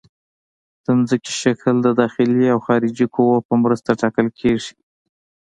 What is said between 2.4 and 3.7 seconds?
او خارجي قوو په